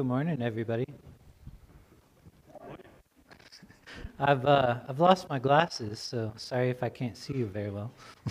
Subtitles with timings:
[0.00, 0.86] good morning, everybody.
[4.18, 7.92] I've uh, I've lost my glasses, so sorry if I can't see you very well.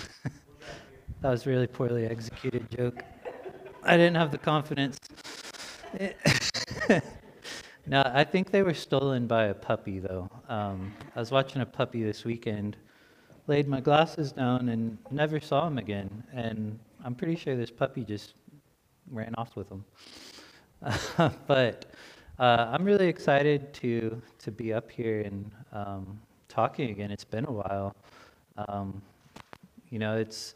[1.21, 3.03] that was really poorly executed joke.
[3.83, 4.97] I didn't have the confidence.
[7.85, 10.27] no, I think they were stolen by a puppy, though.
[10.47, 12.77] Um, I was watching a puppy this weekend,
[13.45, 16.23] laid my glasses down, and never saw him again.
[16.33, 18.33] And I'm pretty sure this puppy just
[19.11, 19.85] ran off with them.
[21.47, 21.85] but
[22.39, 27.11] uh, I'm really excited to to be up here and um, talking again.
[27.11, 27.93] It's been a while.
[28.69, 29.01] Um,
[29.89, 30.55] you know, it's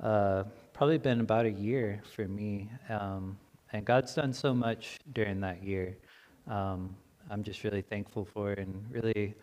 [0.00, 3.36] uh, probably been about a year for me, um,
[3.72, 5.96] and God's done so much during that year.
[6.46, 6.94] Um,
[7.28, 9.34] I'm just really thankful for and really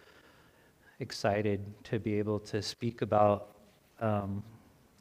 [1.02, 3.56] excited to be able to speak about
[4.00, 4.42] um,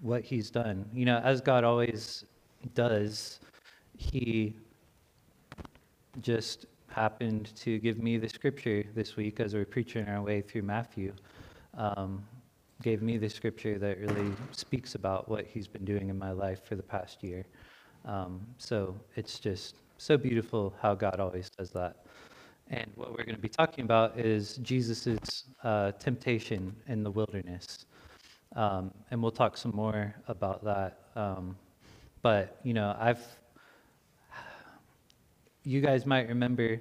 [0.00, 0.84] what He's done.
[0.92, 2.24] You know, as God always
[2.74, 3.38] does,
[3.96, 4.56] He
[6.20, 10.62] just happened to give me the scripture this week as we're preaching our way through
[10.62, 11.12] Matthew.
[11.76, 12.24] Um,
[12.82, 16.64] gave me the scripture that really speaks about what he's been doing in my life
[16.64, 17.44] for the past year.
[18.04, 22.04] Um, so it's just so beautiful how God always does that.
[22.68, 27.84] And what we're going to be talking about is Jesus' uh, temptation in the wilderness.
[28.56, 31.00] Um, and we'll talk some more about that.
[31.16, 31.56] Um,
[32.22, 33.39] but, you know, I've
[35.64, 36.80] you guys might remember,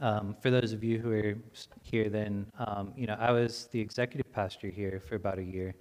[0.00, 1.34] um, for those of you who are
[1.82, 5.74] here then, um, you know, I was the executive pastor here for about a year.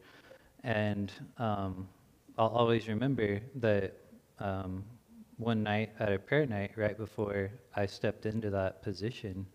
[0.63, 1.87] And um,
[2.37, 3.93] I'll always remember that
[4.39, 4.83] um,
[5.37, 9.45] one night at a prayer night, right before I stepped into that position,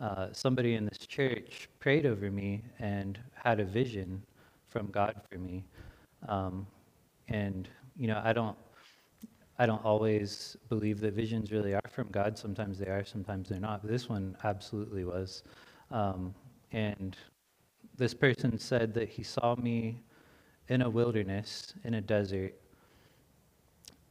[0.00, 4.22] uh, somebody in this church prayed over me and had a vision
[4.68, 5.64] from God for me.
[6.28, 6.66] Um,
[7.28, 8.56] and, you know, I don't
[9.58, 12.36] I don't always believe that visions really are from God.
[12.36, 13.82] Sometimes they are, sometimes they're not.
[13.82, 15.42] But this one absolutely was.
[15.90, 16.34] Um,
[16.72, 17.16] and
[17.96, 20.02] this person said that he saw me
[20.68, 22.54] in a wilderness, in a desert,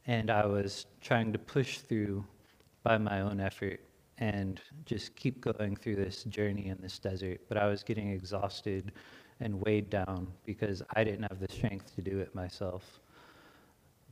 [0.06, 2.24] and I was trying to push through
[2.82, 3.80] by my own effort
[4.18, 7.40] and just keep going through this journey in this desert.
[7.48, 8.92] But I was getting exhausted
[9.40, 13.00] and weighed down because I didn't have the strength to do it myself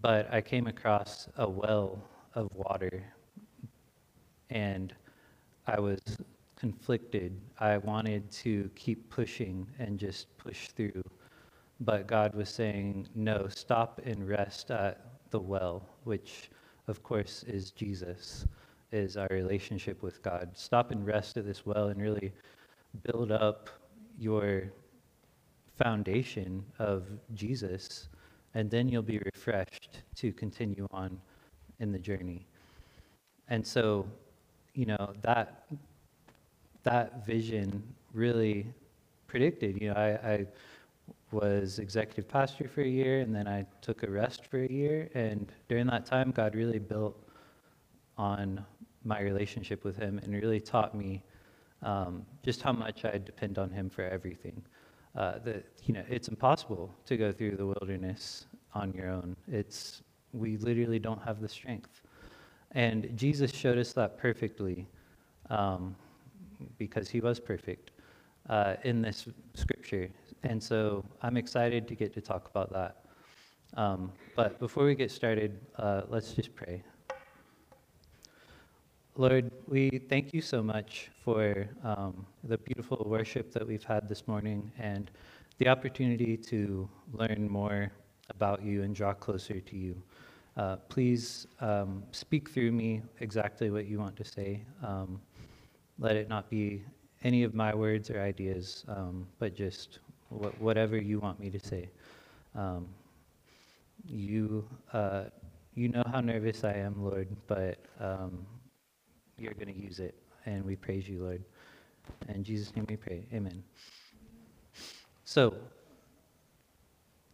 [0.04, 1.98] but I came across a well
[2.34, 3.02] of water
[4.50, 4.94] and
[5.66, 5.98] I was
[6.56, 7.40] conflicted.
[7.58, 11.02] I wanted to keep pushing and just push through.
[11.80, 16.50] But God was saying, no, stop and rest at the well, which
[16.86, 18.46] of course is Jesus,
[18.92, 20.50] is our relationship with God.
[20.52, 22.30] Stop and rest at this well and really
[23.04, 23.70] build up
[24.18, 24.64] your
[25.78, 28.10] foundation of Jesus
[28.54, 31.20] and then you'll be refreshed to continue on
[31.80, 32.46] in the journey.
[33.48, 34.06] And so,
[34.74, 35.66] you know, that
[36.84, 37.82] that vision
[38.12, 38.66] really
[39.26, 39.80] predicted.
[39.80, 40.46] You know, I, I
[41.32, 45.10] was executive pastor for a year, and then I took a rest for a year.
[45.14, 47.16] And during that time, God really built
[48.16, 48.64] on
[49.04, 51.22] my relationship with Him and really taught me
[51.82, 54.62] um, just how much I depend on Him for everything
[55.16, 59.36] uh, that you know it's impossible to go through the wilderness on your own.
[59.50, 60.02] It's
[60.32, 62.02] we literally don't have the strength,
[62.72, 64.86] and Jesus showed us that perfectly,
[65.50, 65.94] um,
[66.78, 67.92] because he was perfect
[68.48, 70.10] uh, in this scripture.
[70.42, 73.04] And so I'm excited to get to talk about that.
[73.76, 76.82] Um, but before we get started, uh, let's just pray.
[79.16, 84.26] Lord, we thank you so much for um, the beautiful worship that we've had this
[84.26, 85.08] morning and
[85.58, 87.92] the opportunity to learn more
[88.30, 90.02] about you and draw closer to you.
[90.56, 94.64] Uh, please um, speak through me exactly what you want to say.
[94.82, 95.20] Um,
[96.00, 96.82] let it not be
[97.22, 101.60] any of my words or ideas, um, but just wh- whatever you want me to
[101.60, 101.88] say.
[102.56, 102.88] Um,
[104.04, 105.26] you, uh,
[105.76, 108.44] you know how nervous I am, Lord, but um,
[109.38, 110.14] you're going to use it.
[110.46, 111.42] And we praise you, Lord.
[112.28, 113.24] In Jesus' name we pray.
[113.32, 113.62] Amen.
[115.24, 115.54] So,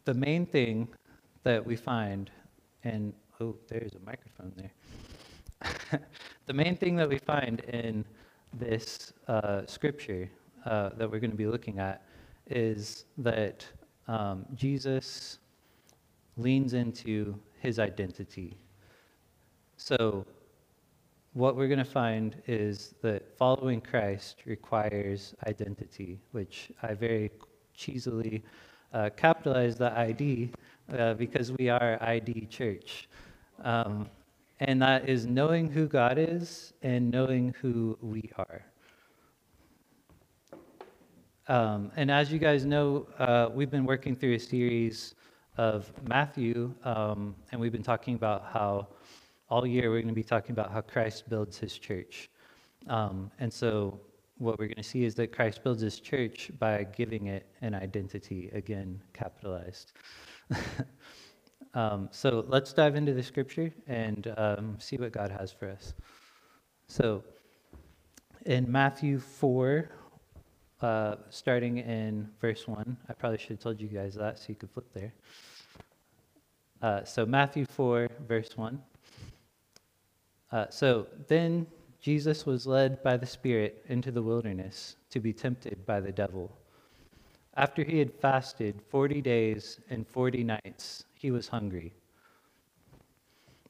[0.05, 0.89] the main thing
[1.43, 2.31] that we find,
[2.85, 6.01] and oh, there's a microphone there.
[6.47, 8.05] the main thing that we find in
[8.53, 10.31] this uh, scripture
[10.65, 12.03] uh, that we're going to be looking at
[12.49, 13.67] is that
[14.09, 15.39] um, Jesus
[16.37, 18.57] leans into his identity.
[19.77, 20.27] So,
[21.33, 27.31] what we're going to find is that following Christ requires identity, which I very
[27.77, 28.43] cheesily
[28.93, 30.51] uh, capitalize the ID
[30.99, 33.09] uh, because we are ID Church.
[33.63, 34.09] Um,
[34.59, 38.65] and that is knowing who God is and knowing who we are.
[41.47, 45.15] Um, and as you guys know, uh, we've been working through a series
[45.57, 48.89] of Matthew, um, and we've been talking about how
[49.51, 52.31] all year we're going to be talking about how Christ builds his church.
[52.87, 54.01] Um, and so
[54.39, 57.75] what we're going to see is that Christ builds his church by giving it an
[57.75, 59.93] identity, again, capitalized.
[61.75, 65.95] Um, so let's dive into the scripture and um, see what God has for us.
[66.89, 67.23] So
[68.47, 69.89] in Matthew 4,
[70.83, 74.57] uh, starting in verse 1, I probably should have told you guys that so you
[74.57, 75.15] could flip there.
[76.83, 78.81] Uh, so Matthew 4, verse 1.
[80.53, 81.67] Uh, so then
[82.01, 86.51] Jesus was led by the Spirit into the wilderness to be tempted by the devil.
[87.55, 91.93] After he had fasted 40 days and 40 nights, he was hungry.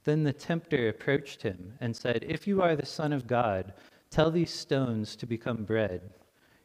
[0.05, 3.73] Then the tempter approached him and said, If you are the Son of God,
[4.11, 6.11] tell these stones to become bread.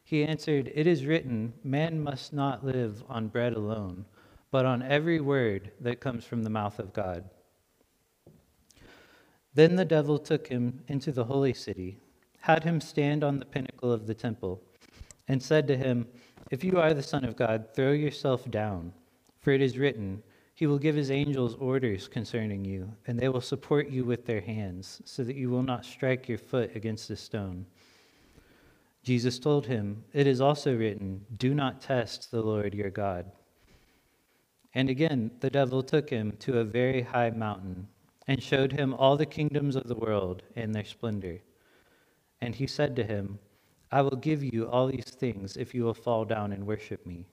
[0.04, 4.04] He answered, It is written, Man must not live on bread alone,
[4.50, 7.28] but on every word that comes from the mouth of God.
[9.56, 11.98] Then the devil took him into the holy city,
[12.40, 14.60] had him stand on the pinnacle of the temple,
[15.28, 16.06] and said to him,
[16.50, 18.92] If you are the Son of God, throw yourself down,
[19.38, 20.22] for it is written,
[20.54, 24.42] he will give his angels orders concerning you, and they will support you with their
[24.42, 27.64] hands, so that you will not strike your foot against a stone.
[29.04, 33.32] Jesus told him, It is also written, Do not test the Lord your God.
[34.74, 37.88] And again, the devil took him to a very high mountain
[38.26, 41.40] and showed him all the kingdoms of the world and their splendor.
[42.40, 43.38] And he said to him,
[43.90, 47.26] I will give you all these things if you will fall down and worship me.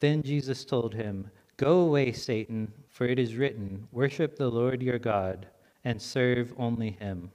[0.00, 4.98] Then Jesus told him, Go away, Satan, for it is written, Worship the Lord your
[4.98, 5.46] God,
[5.84, 7.30] and serve only him.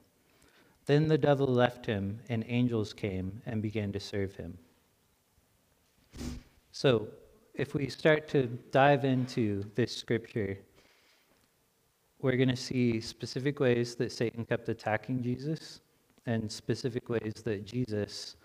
[0.86, 4.58] Then the devil left him, and angels came and began to serve him.
[6.72, 7.08] So,
[7.54, 10.58] if we start to dive into this scripture,
[12.22, 15.82] we're going to see specific ways that Satan kept attacking Jesus
[16.26, 18.36] and specific ways that Jesus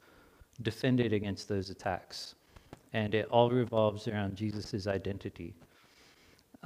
[0.62, 2.34] defended against those attacks.
[2.92, 5.54] And it all revolves around Jesus' identity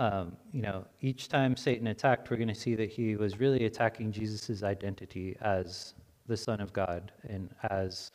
[0.01, 3.67] um, you know, each time Satan attacked, we're going to see that he was really
[3.67, 5.93] attacking Jesus' identity as
[6.27, 8.11] the Son of God and as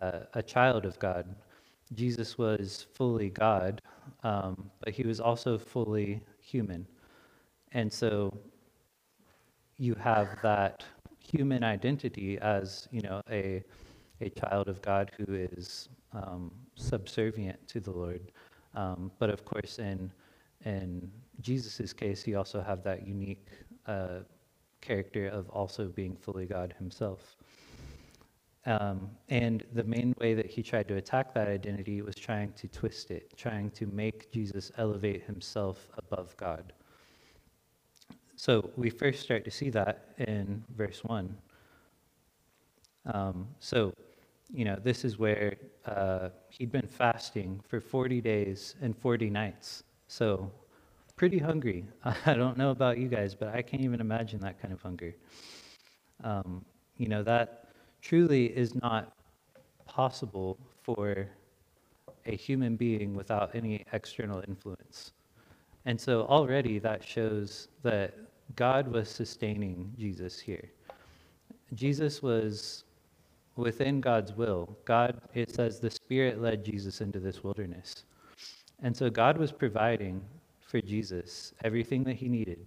[0.00, 1.26] uh, a child of God.
[1.92, 3.82] Jesus was fully God,
[4.22, 6.86] um, but he was also fully human.
[7.72, 8.36] And so
[9.78, 10.84] you have that
[11.18, 13.62] human identity as, you know, a,
[14.20, 18.32] a child of God who is um, subservient to the Lord.
[18.74, 20.10] Um, but of course, in
[20.64, 23.48] in Jesus' case, you also have that unique
[23.86, 24.20] uh,
[24.80, 27.36] character of also being fully God himself.
[28.66, 32.68] Um, and the main way that he tried to attack that identity was trying to
[32.68, 36.74] twist it, trying to make Jesus elevate himself above God.
[38.40, 41.36] So we first start to see that in verse 1.
[43.04, 43.92] Um, so,
[44.50, 49.82] you know, this is where uh, he'd been fasting for 40 days and 40 nights.
[50.08, 50.50] So,
[51.16, 51.84] pretty hungry.
[52.24, 55.14] I don't know about you guys, but I can't even imagine that kind of hunger.
[56.24, 56.64] Um,
[56.96, 57.68] you know, that
[58.00, 59.12] truly is not
[59.84, 61.28] possible for
[62.24, 65.12] a human being without any external influence.
[65.84, 68.14] And so already that shows that
[68.56, 70.70] God was sustaining Jesus here.
[71.74, 72.84] Jesus was
[73.56, 74.76] within God's will.
[74.84, 78.04] God, it says, the Spirit led Jesus into this wilderness.
[78.82, 80.22] And so God was providing
[80.60, 82.66] for Jesus everything that he needed.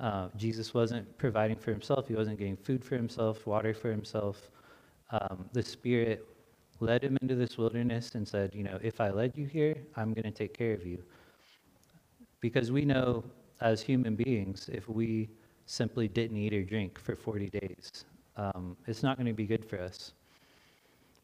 [0.00, 4.50] Uh, Jesus wasn't providing for himself, he wasn't getting food for himself, water for himself.
[5.10, 6.26] Um, the Spirit
[6.80, 10.12] led him into this wilderness and said, You know, if I led you here, I'm
[10.12, 11.02] going to take care of you.
[12.40, 13.24] Because we know
[13.64, 15.30] as human beings, if we
[15.64, 18.04] simply didn't eat or drink for 40 days,
[18.36, 20.12] um, it's not going to be good for us.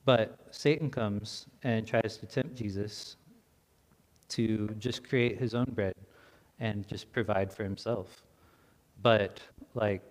[0.07, 3.17] But Satan comes and tries to tempt Jesus
[4.31, 5.95] to just create his own bread
[6.61, 8.23] and just provide for himself.
[9.03, 9.41] But,
[9.75, 10.03] like,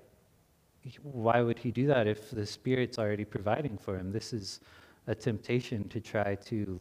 [1.02, 4.12] why would he do that if the Spirit's already providing for him?
[4.12, 4.60] This is
[5.08, 6.80] a temptation to try to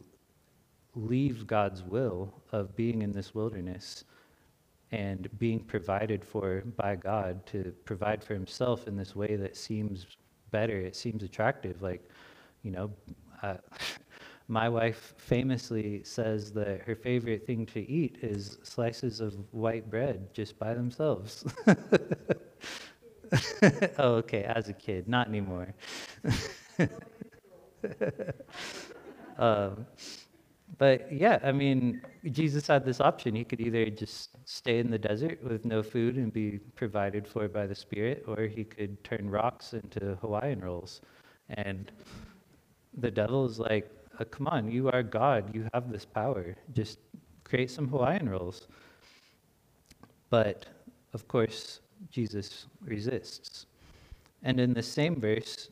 [0.95, 4.03] leave God's will of being in this wilderness
[4.91, 10.07] and being provided for by God to provide for himself in this way that seems
[10.51, 11.81] better, it seems attractive.
[11.81, 12.09] Like,
[12.63, 12.91] you know,
[13.43, 13.57] uh,
[14.47, 20.33] my wife famously says that her favorite thing to eat is slices of white bread
[20.33, 21.45] just by themselves.
[23.99, 25.73] oh, okay, as a kid, not anymore.
[29.37, 29.85] um,
[30.79, 33.35] but yeah, I mean, Jesus had this option.
[33.35, 37.49] He could either just stay in the desert with no food and be provided for
[37.49, 41.01] by the Spirit, or he could turn rocks into Hawaiian rolls.
[41.49, 41.91] And
[42.97, 45.53] the devil is like, uh, come on, you are God.
[45.53, 46.55] You have this power.
[46.73, 46.99] Just
[47.43, 48.67] create some Hawaiian rolls.
[50.29, 50.65] But
[51.13, 53.65] of course, Jesus resists.
[54.43, 55.69] And in the same verse,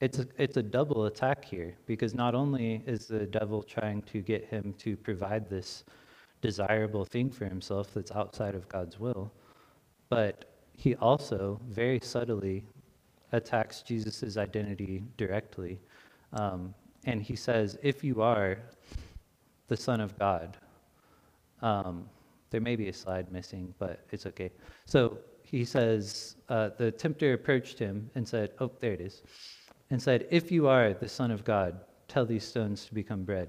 [0.00, 4.20] it's a, it's a double attack here because not only is the devil trying to
[4.22, 5.84] get him to provide this
[6.40, 9.30] desirable thing for himself that's outside of God's will,
[10.08, 12.64] but he also very subtly
[13.32, 15.78] attacks Jesus' identity directly.
[16.32, 18.58] Um, and he says, If you are
[19.68, 20.56] the Son of God,
[21.60, 22.08] um,
[22.48, 24.50] there may be a slide missing, but it's okay.
[24.86, 29.22] So he says, uh, The tempter approached him and said, Oh, there it is
[29.90, 33.48] and said, If you are the Son of God, tell these stones to become bread.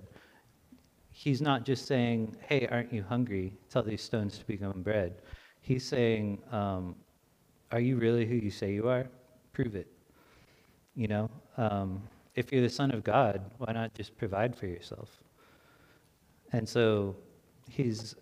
[1.11, 3.53] He's not just saying, Hey, aren't you hungry?
[3.69, 5.21] Tell these stones to become bread.
[5.61, 6.95] He's saying, um,
[7.71, 9.07] Are you really who you say you are?
[9.53, 9.87] Prove it.
[10.95, 12.01] You know, um,
[12.35, 15.09] if you're the Son of God, why not just provide for yourself?
[16.53, 17.15] And so
[17.69, 18.15] he's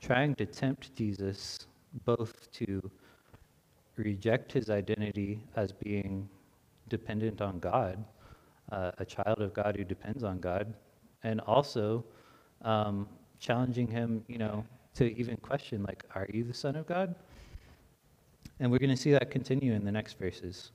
[0.00, 1.66] trying to tempt Jesus
[2.04, 2.90] both to
[3.96, 6.28] reject his identity as being
[6.90, 8.04] dependent on God,
[8.70, 10.74] uh, a child of God who depends on God,
[11.22, 12.04] and also
[12.62, 17.14] um, challenging him, you know, to even question, like, are you the Son of God?
[18.58, 20.72] And we're going to see that continue in the next verses.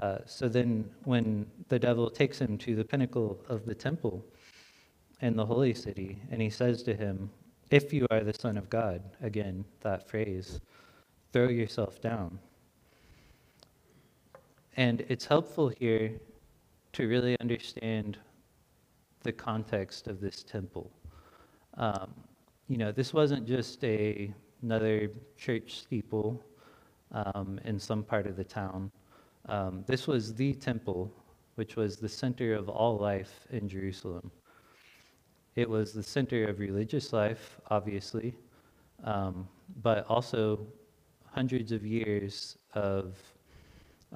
[0.00, 4.24] Uh, so then, when the devil takes him to the pinnacle of the temple
[5.20, 7.30] in the holy city, and he says to him,
[7.70, 10.60] If you are the Son of God, again, that phrase,
[11.32, 12.38] throw yourself down.
[14.76, 16.12] And it's helpful here
[16.92, 18.18] to really understand
[19.22, 20.90] the context of this temple.
[21.78, 22.12] Um,
[22.68, 26.44] you know, this wasn't just a, another church steeple
[27.12, 28.90] um, in some part of the town.
[29.48, 31.10] Um, this was the temple,
[31.54, 34.30] which was the center of all life in Jerusalem.
[35.54, 38.34] It was the center of religious life, obviously,
[39.04, 39.48] um,
[39.82, 40.66] but also
[41.32, 43.16] hundreds of years of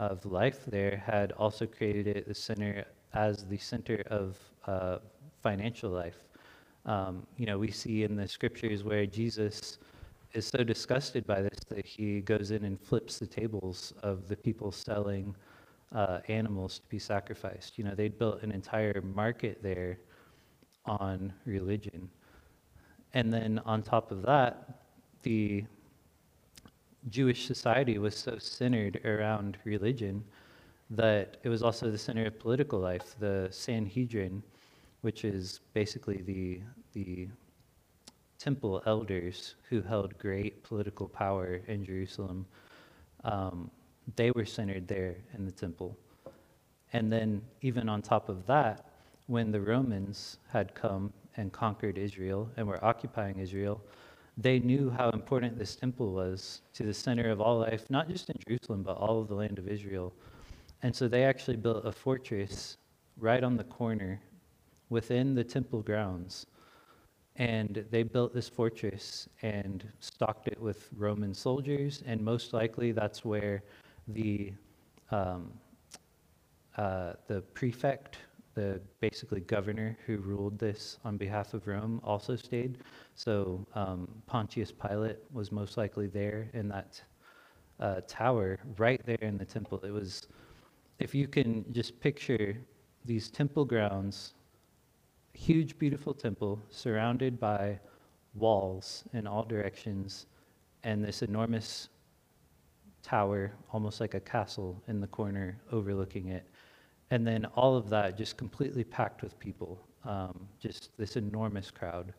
[0.00, 4.99] of life there had also created it the center as the center of uh,
[5.42, 6.25] financial life.
[6.87, 9.78] Um, you know, we see in the scriptures where Jesus
[10.33, 14.37] is so disgusted by this that he goes in and flips the tables of the
[14.37, 15.37] people selling
[15.95, 17.76] uh, animals to be sacrificed.
[17.76, 19.99] You know, they'd built an entire market there
[20.87, 22.09] on religion.
[23.12, 24.87] And then on top of that,
[25.23, 25.64] the
[27.09, 30.23] Jewish society was so centered around religion
[30.90, 33.14] that it was also the center of political life.
[33.19, 34.42] The Sanhedrin,
[35.00, 36.61] which is basically the,
[36.92, 37.28] the
[38.38, 42.45] temple elders who held great political power in Jerusalem,
[43.25, 43.71] um,
[44.16, 45.97] they were centered there in the temple.
[46.92, 48.90] And then, even on top of that,
[49.26, 53.80] when the Romans had come and conquered Israel and were occupying Israel,
[54.37, 58.31] they knew how important this temple was to the center of all life, not just
[58.31, 60.13] in Jerusalem, but all of the land of Israel.
[60.83, 62.79] And so they actually built a fortress
[63.19, 64.21] right on the corner
[64.89, 66.47] within the temple grounds.
[67.37, 72.03] And they built this fortress and stocked it with Roman soldiers.
[72.07, 73.63] And most likely that's where
[74.09, 74.53] the,
[75.11, 75.53] um,
[76.77, 78.19] uh, the prefect
[78.54, 82.78] the basically governor who ruled this on behalf of Rome also stayed.
[83.14, 87.00] So um, Pontius Pilate was most likely there in that
[87.78, 89.80] uh, tower right there in the temple.
[89.85, 90.26] It was,
[90.99, 92.57] if you can just picture
[93.04, 94.35] these temple grounds,
[95.33, 97.78] huge, beautiful temple surrounded by
[98.35, 100.26] walls in all directions,
[100.83, 101.88] and this enormous
[103.02, 106.47] tower, almost like a castle in the corner overlooking it.
[107.11, 112.12] And then all of that just completely packed with people, um, just this enormous crowd.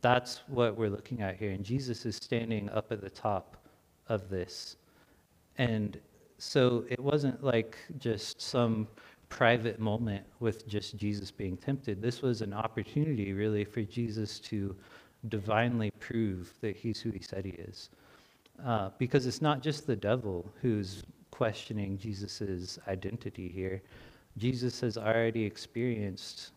[0.00, 1.52] That's what we're looking at here.
[1.52, 3.56] And Jesus is standing up at the top
[4.08, 4.76] of this.
[5.58, 5.98] And
[6.38, 8.88] so it wasn't like just some
[9.28, 12.02] private moment with just Jesus being tempted.
[12.02, 14.74] This was an opportunity, really, for Jesus to
[15.28, 17.90] divinely prove that he's who he said he is.
[18.64, 21.04] Uh, because it's not just the devil who's
[21.40, 23.80] questioning Jesus' identity here.
[24.36, 26.52] Jesus has already experienced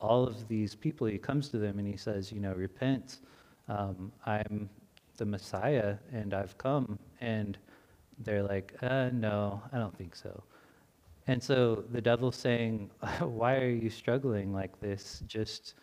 [0.00, 1.06] all of these people.
[1.06, 3.18] He comes to them and he says, You know, repent.
[3.68, 4.68] Um, I'm
[5.16, 7.56] the Messiah and I've come And
[8.24, 10.42] they're like, uh, no, I don't think so.
[11.28, 12.90] And so the devil's saying,
[13.20, 15.22] why are you struggling like this?
[15.28, 15.74] Just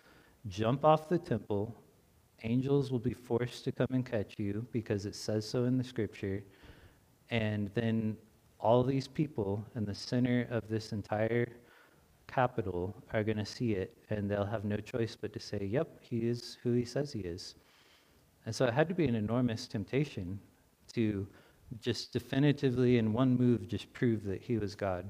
[0.49, 1.63] jump off the temple.
[2.43, 5.83] Angels will be forced to come and catch you because it says so in the
[5.93, 6.43] scripture.
[7.29, 8.17] And then
[8.59, 11.47] all these people in the center of this entire
[12.27, 15.87] capital are going to see it and they'll have no choice but to say, yep,
[16.01, 17.55] he is who he says he is.
[18.45, 20.39] And so it had to be an enormous temptation
[20.93, 21.27] to
[21.81, 25.09] just definitively in one move just prove that he was God.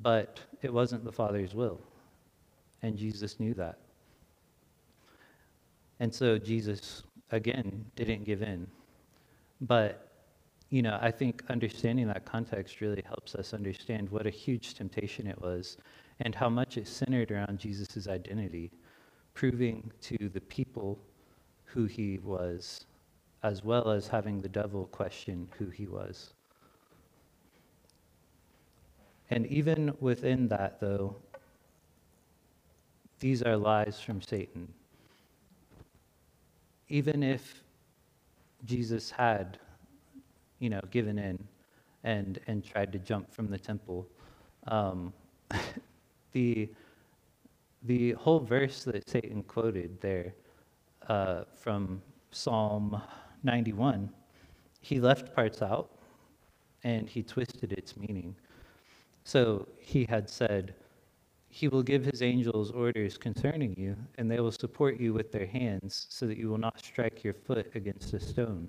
[0.00, 1.80] But it wasn't the Father's will.
[2.82, 3.78] And Jesus knew that.
[6.00, 7.02] And so Jesus,
[7.32, 8.66] again, didn't give in.
[9.60, 10.07] But
[10.70, 15.26] you know, I think understanding that context really helps us understand what a huge temptation
[15.26, 15.78] it was
[16.20, 18.70] and how much it centered around Jesus' identity,
[19.32, 20.98] proving to the people
[21.64, 22.84] who he was,
[23.42, 26.34] as well as having the devil question who he was.
[29.30, 31.16] And even within that, though,
[33.20, 34.72] these are lies from Satan.
[36.88, 37.62] Even if
[38.64, 39.58] Jesus had
[40.58, 41.38] you know, given in
[42.04, 44.06] and, and tried to jump from the temple.
[44.66, 45.12] Um,
[46.32, 46.70] the,
[47.82, 50.34] the whole verse that Satan quoted there
[51.08, 53.00] uh, from Psalm
[53.42, 54.10] 91,
[54.80, 55.90] he left parts out
[56.84, 58.34] and he twisted its meaning.
[59.24, 60.74] So he had said,
[61.48, 65.46] He will give his angels orders concerning you, and they will support you with their
[65.46, 68.68] hands, so that you will not strike your foot against a stone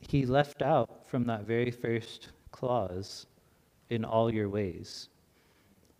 [0.00, 3.26] he left out from that very first clause,
[3.90, 5.08] in all your ways.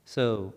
[0.04, 0.54] So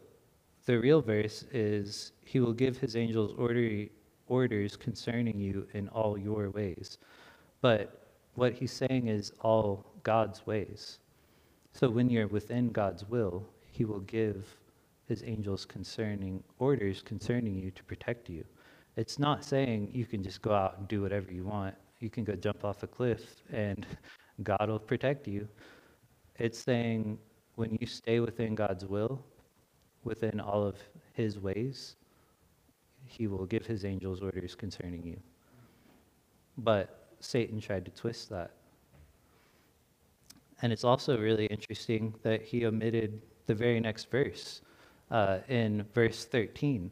[0.65, 3.88] the real verse is, He will give His angels order,
[4.27, 6.97] orders concerning you in all your ways.
[7.62, 11.00] But what he's saying is all God's ways.
[11.73, 14.56] So when you're within God's will, He will give
[15.06, 18.45] His angels concerning orders concerning you to protect you.
[18.95, 22.26] It's not saying you can just go out and do whatever you want you can
[22.26, 23.86] go jump off a cliff and
[24.44, 25.48] God will protect you.
[26.38, 27.18] It's saying
[27.56, 29.24] when you stay within God's will,
[30.04, 30.76] within all of
[31.13, 31.96] his ways,
[33.06, 35.18] he will give his angels orders concerning you.
[36.58, 38.52] But Satan tried to twist that.
[40.62, 44.62] And it's also really interesting that he omitted the very next verse
[45.10, 46.92] uh, in verse 13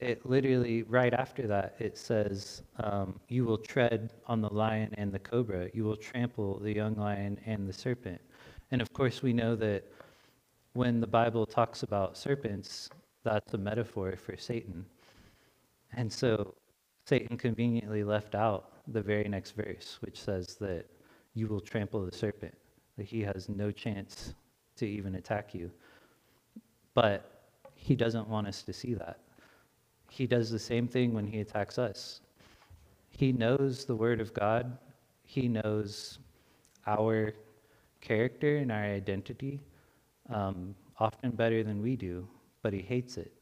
[0.00, 5.12] it literally right after that it says um, you will tread on the lion and
[5.12, 5.68] the cobra.
[5.74, 8.20] You will trample the young lion and the serpent.
[8.70, 9.84] And of course we know that
[10.74, 12.90] when the bible talks about serpents
[13.24, 14.84] that's a metaphor for satan.
[15.96, 16.54] And so
[17.04, 20.84] satan conveniently left out the very next verse which says that
[21.34, 22.54] you will trample the serpent
[22.96, 24.34] that he has no chance
[24.76, 25.70] to even attack you.
[26.94, 29.18] But he doesn't want us to see that
[30.10, 32.20] he does the same thing when he attacks us.
[33.10, 34.78] He knows the Word of God,
[35.22, 36.18] he knows
[36.86, 37.34] our
[38.00, 39.60] character and our identity
[40.30, 42.26] um, often better than we do,
[42.62, 43.32] but he hates it.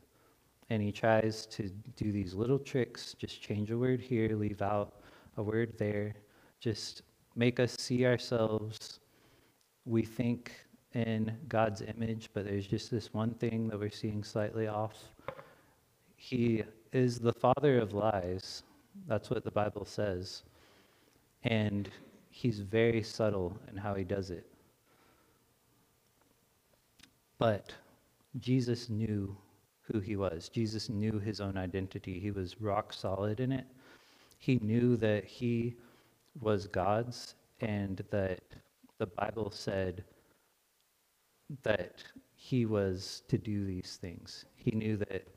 [0.69, 4.95] And he tries to do these little tricks just change a word here, leave out
[5.37, 6.15] a word there,
[6.59, 7.03] just
[7.37, 8.99] make us see ourselves.
[9.85, 10.53] We think
[10.95, 14.97] in God's image, but there's just this one thing that we're seeing slightly off.
[16.29, 18.65] He is the father of lies.
[19.07, 20.43] That's what the Bible says.
[21.45, 21.89] And
[22.31, 24.45] he's very subtle in how he does it.
[27.39, 27.73] But
[28.41, 29.37] Jesus knew
[29.83, 30.49] who he was.
[30.49, 32.19] Jesus knew his own identity.
[32.19, 33.67] He was rock solid in it.
[34.39, 35.77] He knew that he
[36.41, 38.41] was God's and that
[38.99, 40.03] the Bible said
[41.63, 42.03] that
[42.35, 44.45] he was to do these things.
[44.57, 45.29] He knew that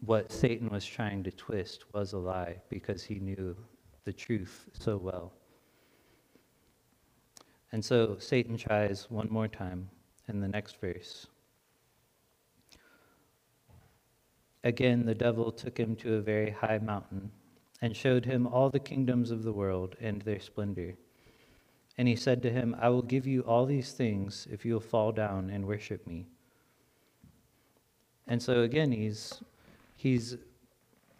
[0.00, 3.56] what Satan was trying to twist was a lie because he knew
[4.04, 5.32] the truth so well.
[7.72, 9.88] And so Satan tries one more time
[10.28, 11.26] in the next verse.
[14.64, 17.30] Again, the devil took him to a very high mountain
[17.82, 20.96] and showed him all the kingdoms of the world and their splendor.
[21.98, 24.80] And he said to him, I will give you all these things if you will
[24.80, 26.26] fall down and worship me.
[28.26, 29.40] And so again, he's
[29.96, 30.36] he's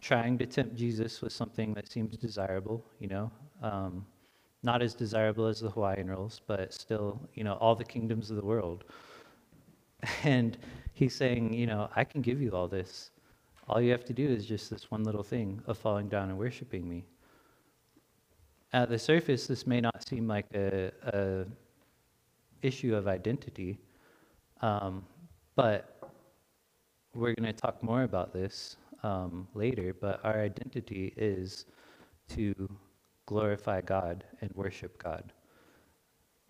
[0.01, 3.31] trying to tempt Jesus with something that seems desirable, you know,
[3.63, 4.05] um,
[4.63, 8.37] not as desirable as the Hawaiian rolls, but still, you know, all the kingdoms of
[8.37, 8.85] the world.
[10.23, 10.57] And
[10.93, 13.11] he's saying, you know, I can give you all this.
[13.69, 16.37] All you have to do is just this one little thing of falling down and
[16.39, 17.05] worshiping me.
[18.73, 21.45] at the surface, this may not seem like a, a
[22.61, 23.79] issue of identity,
[24.61, 25.05] um,
[25.55, 25.96] but
[27.17, 29.95] we're going to talk more about this um, later.
[29.99, 31.65] But our identity is
[32.29, 32.53] to
[33.25, 35.33] glorify God and worship God.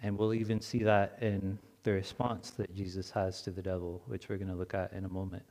[0.04, 4.28] And we'll even see that in the response that Jesus has to the devil, which
[4.28, 5.46] we're going to look at in a moment.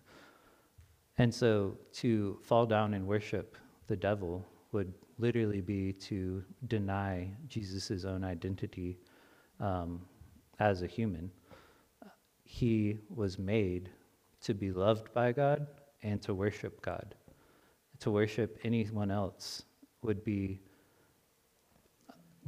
[1.18, 8.04] And so to fall down and worship the devil would literally be to deny Jesus'
[8.04, 8.98] own identity
[9.60, 10.02] um,
[10.58, 11.30] as a human.
[12.44, 13.88] He was made
[14.46, 15.66] to be loved by God
[16.04, 17.16] and to worship God.
[18.00, 19.64] To worship anyone else
[20.02, 20.60] would be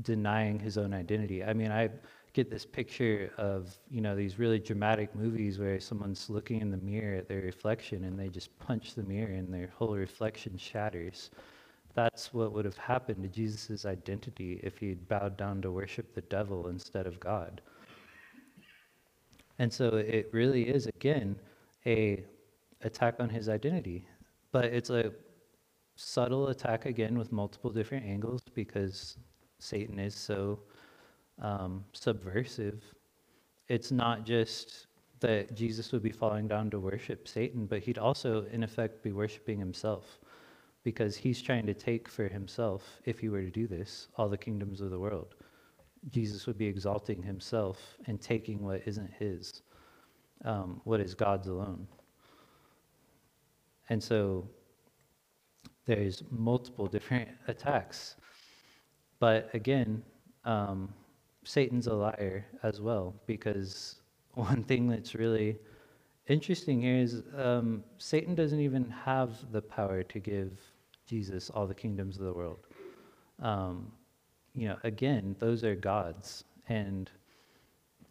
[0.02, 1.42] denying his own identity.
[1.42, 1.90] I mean, I
[2.34, 6.76] get this picture of, you know, these really dramatic movies where someone's looking in the
[6.76, 11.30] mirror at their reflection and they just punch the mirror and their whole reflection shatters.
[11.94, 16.20] That's what would have happened to Jesus' identity if he'd bowed down to worship the
[16.20, 17.60] devil instead of God.
[19.58, 21.34] And so it really is, again,
[21.86, 22.24] a
[22.82, 24.06] attack on his identity.
[24.52, 25.12] But it's a
[25.96, 29.16] subtle attack again with multiple different angles because
[29.58, 30.60] Satan is so
[31.40, 32.82] um, subversive.
[33.68, 34.86] It's not just
[35.20, 39.12] that Jesus would be falling down to worship Satan, but he'd also, in effect, be
[39.12, 40.20] worshiping himself
[40.84, 44.38] because he's trying to take for himself, if he were to do this, all the
[44.38, 45.34] kingdoms of the world.
[46.10, 49.62] Jesus would be exalting himself and taking what isn't his,
[50.44, 51.86] um, what is God's alone.
[53.88, 54.48] And so
[55.86, 58.16] there's multiple different attacks.
[59.18, 60.02] But again,
[60.44, 60.92] um,
[61.44, 63.96] Satan's a liar as well, because
[64.34, 65.56] one thing that's really
[66.26, 70.60] interesting here is um, Satan doesn't even have the power to give
[71.06, 72.58] Jesus all the kingdoms of the world.
[73.42, 73.90] Um,
[74.54, 77.10] you know, again, those are gods, and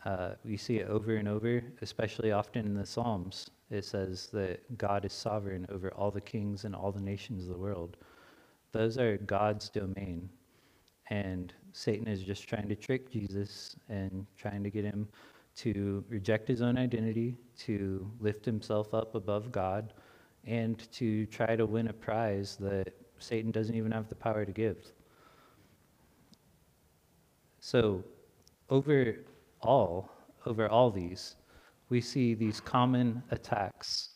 [0.07, 3.51] uh, we see it over and over, especially often in the Psalms.
[3.69, 7.49] It says that God is sovereign over all the kings and all the nations of
[7.49, 7.97] the world.
[8.71, 10.29] Those are God's domain.
[11.09, 15.09] And Satan is just trying to trick Jesus and trying to get him
[15.57, 19.93] to reject his own identity, to lift himself up above God,
[20.45, 24.53] and to try to win a prize that Satan doesn't even have the power to
[24.53, 24.77] give.
[27.59, 28.05] So,
[28.69, 29.17] over
[29.61, 30.11] all,
[30.45, 31.35] over all these,
[31.89, 34.09] we see these common attacks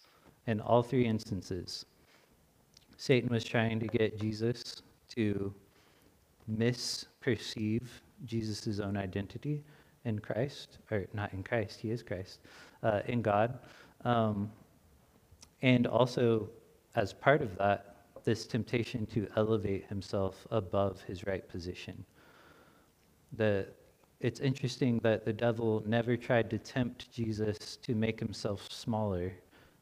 [0.48, 1.86] in all three instances.
[2.98, 4.82] Satan was trying to get Jesus
[5.16, 5.54] to
[6.50, 7.88] misperceive
[8.26, 9.64] Jesus' own identity
[10.06, 12.40] in Christ, or not in Christ, he is Christ,
[12.84, 13.60] uh, in God.
[14.04, 14.52] Um,
[15.62, 16.50] and also,
[16.96, 22.04] as part of that, this temptation to elevate himself above his right position.
[23.38, 23.68] The,
[24.22, 29.32] it's interesting that the devil never tried to tempt Jesus to make himself smaller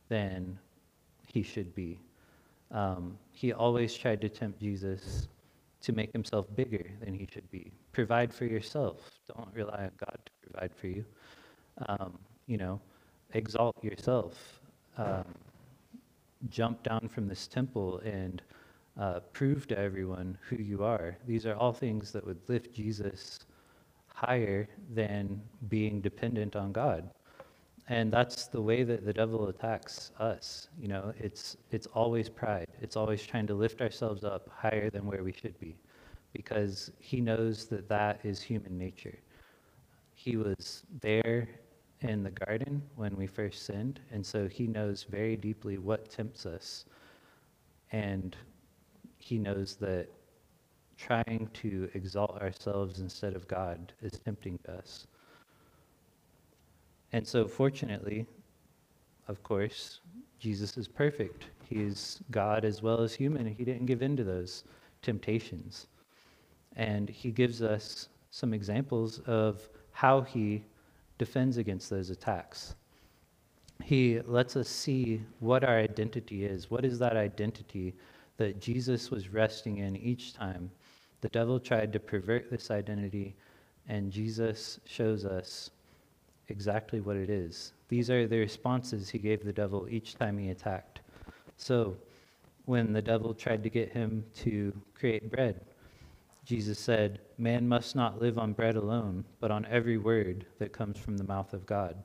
[0.08, 0.58] than
[1.28, 1.99] he should be.
[2.71, 5.28] Um, he always tried to tempt Jesus
[5.82, 7.71] to make himself bigger than he should be.
[7.91, 9.10] Provide for yourself.
[9.36, 11.06] Don't rely on God to provide for you.
[11.88, 12.80] Um, you know,
[13.34, 14.60] exalt yourself.
[14.97, 15.25] Um,
[16.49, 18.41] jump down from this temple and
[18.99, 21.17] uh, prove to everyone who you are.
[21.25, 23.39] These are all things that would lift Jesus
[24.25, 27.10] higher than being dependent on God.
[27.88, 30.67] And that's the way that the devil attacks us.
[30.79, 32.67] You know, it's, it's always pride.
[32.82, 35.75] It's always trying to lift ourselves up higher than where we should be
[36.34, 39.17] because he knows that that is human nature.
[40.13, 41.47] He was there
[42.01, 46.45] in the garden when we first sinned, and so he knows very deeply what tempts
[46.45, 46.86] us.
[47.91, 48.36] And
[49.17, 50.08] he knows that
[50.99, 55.07] trying to exalt ourselves instead of God is tempting us.
[57.13, 58.25] And so, fortunately,
[59.27, 60.01] of course,
[60.39, 61.45] Jesus is perfect.
[61.69, 63.47] He is God as well as human.
[63.47, 64.63] He didn't give in to those
[65.01, 65.88] temptations.
[66.75, 70.63] And he gives us some examples of how he
[71.17, 72.75] defends against those attacks.
[73.83, 76.69] He lets us see what our identity is.
[76.69, 77.95] What is that identity
[78.38, 80.69] that Jesus was resting in each time?
[81.21, 83.36] The devil tried to pervert this identity,
[83.88, 85.71] and Jesus shows us
[86.47, 87.73] exactly what it is.
[87.89, 91.01] These are the responses he gave the devil each time he attacked.
[91.58, 91.97] So,
[92.65, 95.60] when the devil tried to get him to create bread,
[96.45, 100.97] Jesus said, Man must not live on bread alone, but on every word that comes
[100.97, 101.95] from the mouth of God.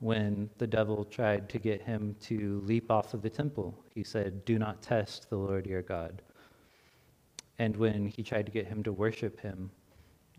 [0.00, 4.44] When the devil tried to get him to leap off of the temple, he said,
[4.44, 6.22] Do not test the Lord your God.
[7.58, 9.70] And when he tried to get him to worship him,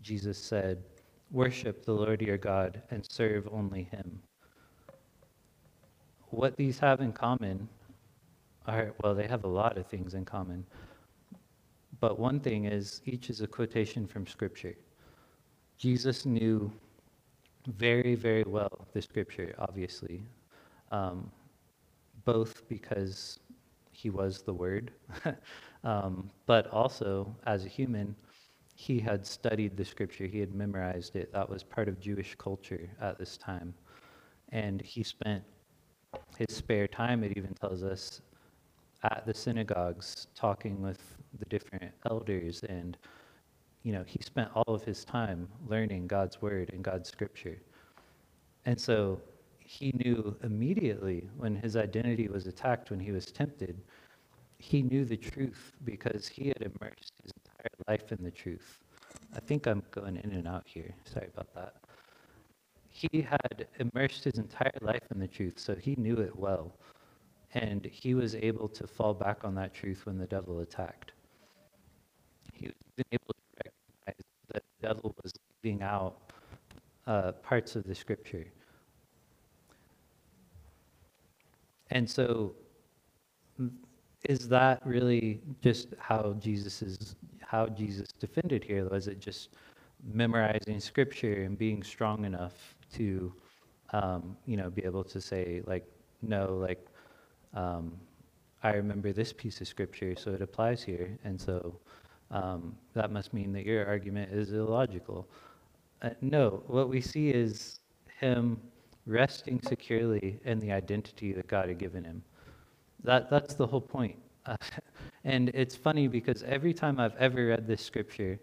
[0.02, 0.82] Jesus said,
[1.30, 4.20] Worship the Lord your God and serve only him.
[6.28, 7.68] What these have in common
[8.66, 10.66] are, well, they have a lot of things in common.
[12.00, 14.74] But one thing is, each is a quotation from Scripture.
[15.78, 16.70] Jesus knew
[17.66, 20.22] very, very well the Scripture, obviously,
[20.90, 21.30] um,
[22.24, 23.40] both because
[23.92, 24.92] he was the Word,
[25.84, 28.14] um, but also as a human,
[28.74, 31.32] he had studied the Scripture, he had memorized it.
[31.32, 33.74] That was part of Jewish culture at this time.
[34.50, 35.44] And he spent
[36.36, 38.20] his spare time, it even tells us,
[39.04, 40.98] at the synagogues talking with
[41.38, 42.96] the different elders and
[43.82, 47.60] you know he spent all of his time learning god's word and god's scripture
[48.64, 49.20] and so
[49.58, 53.80] he knew immediately when his identity was attacked when he was tempted
[54.64, 58.78] he knew the truth because he had immersed his entire life in the truth
[59.36, 61.74] i think i'm going in and out here sorry about that
[62.88, 66.74] he had immersed his entire life in the truth so he knew it well
[67.54, 71.12] and he was able to fall back on that truth when the devil attacked.
[72.52, 76.16] He was able to recognize that the devil was leaving out
[77.06, 78.46] uh, parts of the scripture.
[81.90, 82.56] And so,
[84.24, 88.88] is that really just how Jesus is how Jesus defended here?
[88.88, 89.50] Was it just
[90.12, 93.32] memorizing scripture and being strong enough to,
[93.92, 95.86] um, you know, be able to say like,
[96.22, 96.86] no, like
[97.54, 97.92] um,
[98.62, 101.18] I remember this piece of scripture, so it applies here.
[101.24, 101.78] And so
[102.30, 105.28] um, that must mean that your argument is illogical.
[106.02, 107.80] Uh, no, what we see is
[108.20, 108.60] him
[109.06, 112.22] resting securely in the identity that God had given him.
[113.04, 114.16] That, that's the whole point.
[114.46, 114.56] Uh,
[115.24, 118.38] and it's funny because every time I've ever read this scripture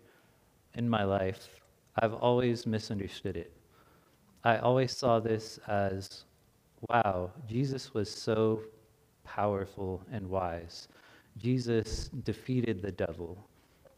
[0.76, 1.50] in my life,
[1.98, 3.52] I've always misunderstood it.
[4.44, 6.24] I always saw this as,
[6.90, 8.62] wow, Jesus was so
[9.24, 10.88] powerful, and wise.
[11.38, 13.38] Jesus defeated the devil.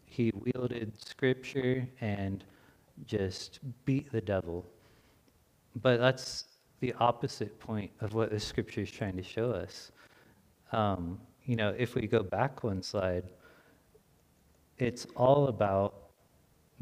[0.06, 2.44] He wielded scripture and
[3.06, 4.66] just beat the devil.
[5.82, 6.46] But that's
[6.82, 9.92] the opposite point of what the scripture is trying to show us.
[10.74, 13.32] Um, you know, if we go back one slide,
[14.78, 15.96] it's all about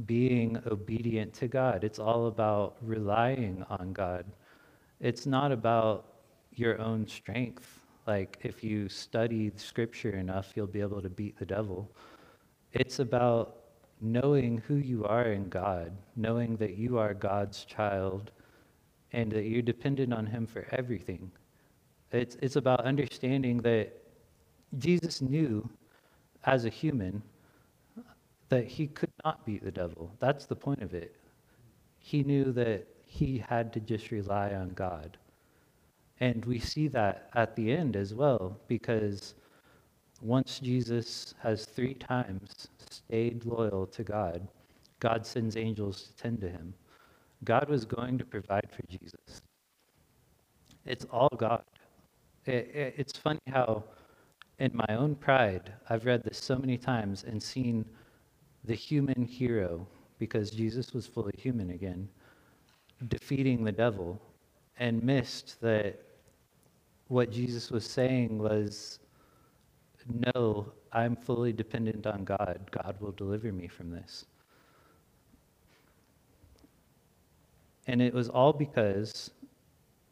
[0.06, 1.84] being obedient to God.
[1.84, 4.26] It's all about relying on God.
[5.00, 6.06] It's not about
[6.54, 11.46] your own strength like if you study scripture enough, you'll be able to beat the
[11.46, 11.92] devil.
[12.74, 13.58] It's about
[14.02, 18.32] knowing who you are in God, knowing that you are God's child
[19.14, 21.32] and that you're dependent on him for everything.
[22.12, 23.94] It's, it's about understanding that
[24.78, 25.70] Jesus knew
[26.46, 27.22] as a human
[28.50, 30.12] that he could not beat the devil.
[30.20, 31.16] That's the point of it.
[32.00, 35.18] He knew that he had to just rely on God.
[36.20, 39.36] And we see that at the end as well, because
[40.22, 44.48] once Jesus has three times stayed loyal to God,
[45.00, 46.74] God sends angels to tend to him.
[47.44, 49.42] God was going to provide for Jesus.
[50.86, 51.64] It's all God.
[52.46, 53.84] It, it, it's funny how,
[54.60, 57.86] in my own pride, I've read this so many times and seen
[58.64, 59.88] the human hero,
[60.20, 62.08] because Jesus was fully human again,
[63.08, 64.22] defeating the devil,
[64.80, 66.00] and missed that
[67.08, 69.00] what Jesus was saying was,
[70.36, 72.60] No, I'm fully dependent on God.
[72.72, 74.26] God will deliver me from this.
[77.88, 79.32] And it was all because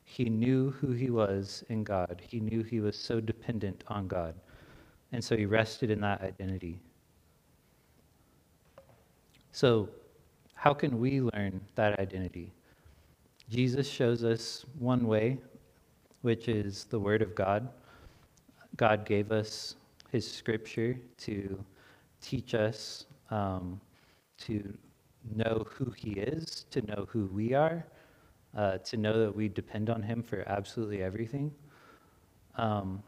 [0.09, 2.19] he knew who he was in God.
[2.27, 4.33] He knew he was so dependent on God.
[5.11, 6.79] And so he rested in that identity.
[9.51, 9.87] So,
[10.55, 12.51] how can we learn that identity?
[13.51, 15.37] Jesus shows us one way
[16.21, 17.69] which is the Word of God.
[18.77, 19.75] God gave us
[20.11, 21.63] His Scripture to
[22.19, 23.79] teach us um,
[24.39, 24.75] to
[25.35, 27.85] know who He is, to know who we are,
[28.55, 31.51] uh, to know that we depend on Him for absolutely everything.
[32.57, 33.03] Um,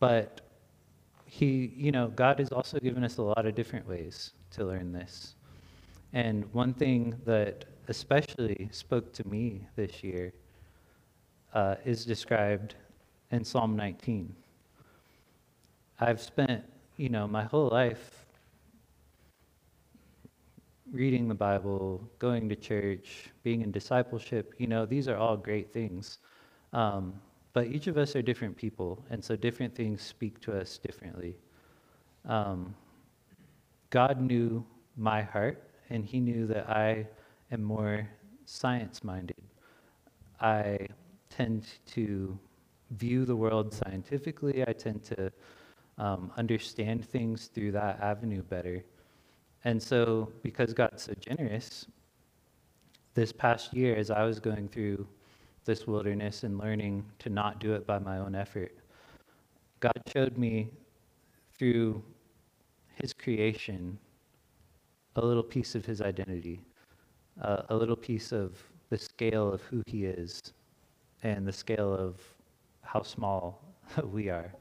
[0.00, 0.40] but
[1.26, 4.92] He, you know, God has also given us a lot of different ways to learn
[4.92, 5.34] this.
[6.12, 10.32] And one thing that especially spoke to me this year
[11.52, 12.76] uh, is described
[13.30, 14.34] in Psalm 19.
[16.00, 16.64] I've spent,
[16.96, 18.23] you know, my whole life
[20.94, 24.54] reading the Bible, going to church, being in discipleship.
[24.58, 26.18] You know, these are all great things.
[26.72, 27.14] Um,
[27.52, 31.34] but each of us are different people, and so different things speak to us differently.
[32.28, 32.76] Um,
[33.90, 34.64] God knew
[34.96, 37.08] my heart, and He knew that I
[37.50, 38.08] am more
[38.44, 39.42] science minded.
[40.40, 40.86] I
[41.28, 42.38] tend to
[42.92, 45.32] view the world scientifically, I tend to
[45.98, 48.84] um, understand things through that avenue better.
[49.64, 51.86] And so, because God's so generous,
[53.14, 55.06] this past year, as I was going through
[55.64, 58.76] this wilderness and learning to not do it by my own effort,
[59.80, 60.68] God showed me
[61.56, 62.02] through
[63.00, 63.98] His creation
[65.16, 66.60] a little piece of His identity,
[67.40, 70.52] uh, a little piece of the scale of who He is,
[71.22, 72.20] and the scale of
[72.82, 73.62] how small
[74.12, 74.52] we are.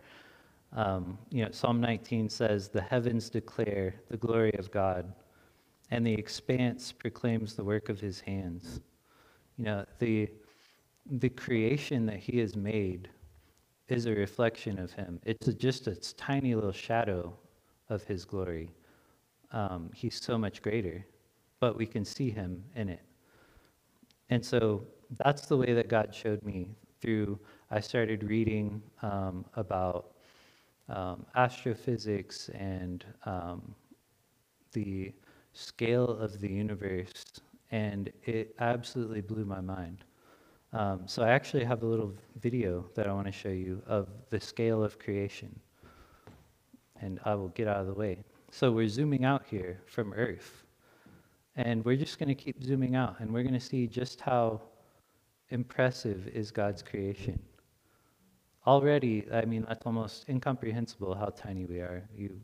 [0.76, 5.14] Um, you know, Psalm 19 says, The heavens declare the glory of God,
[5.92, 8.82] and the expanse proclaims the work of his hands.
[9.58, 10.30] You know, the,
[11.06, 13.10] the creation that he has made
[13.88, 15.20] is a reflection of him.
[15.26, 17.38] It's a, just a tiny little shadow
[17.90, 18.72] of his glory.
[19.52, 21.06] Um, he's so much greater,
[21.60, 23.02] but we can see him in it.
[24.30, 24.88] And so
[25.24, 26.70] that's the way that God showed me
[27.02, 27.38] through,
[27.70, 30.13] I started reading um, about
[30.90, 33.76] um, astrophysics and um,
[34.74, 35.14] the
[35.54, 37.24] scale of the universe,
[37.72, 40.04] and it absolutely blew my mind.
[40.74, 44.10] Um, so I actually have a little video that I want to show you of
[44.30, 45.60] the scale of creation.
[47.00, 48.24] And I will get out of the way.
[48.50, 50.64] So we're zooming out here from Earth.
[51.56, 54.62] And we're just going to keep zooming out, and we're going to see just how
[55.50, 57.40] impressive is God's creation
[58.66, 62.04] already, I mean, that's almost incomprehensible how tiny we are.
[62.16, 62.40] You,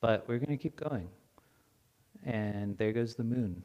[0.00, 1.08] but we're going to keep going.
[2.24, 3.62] And there goes the moon.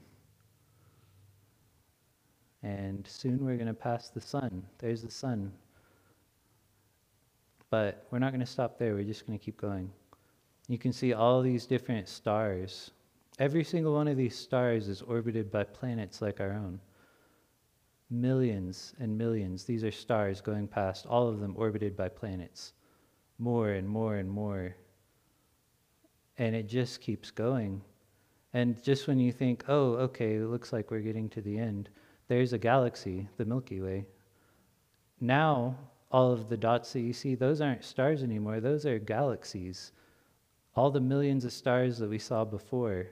[2.61, 4.63] And soon we're going to pass the sun.
[4.77, 5.51] There's the sun.
[7.69, 8.93] But we're not going to stop there.
[8.93, 9.91] We're just going to keep going.
[10.69, 12.91] You can see all these different stars.
[13.39, 16.79] Every single one of these stars is orbited by planets like our own
[18.13, 19.63] millions and millions.
[19.63, 22.73] These are stars going past, all of them orbited by planets.
[23.39, 24.75] More and more and more.
[26.37, 27.81] And it just keeps going.
[28.53, 31.89] And just when you think, oh, okay, it looks like we're getting to the end,
[32.27, 34.05] there's a galaxy, the Milky Way.
[35.19, 35.75] Now,
[36.11, 39.91] all of the dots that you see, those aren't stars anymore, those are galaxies.
[40.75, 43.07] All the millions of stars that we saw before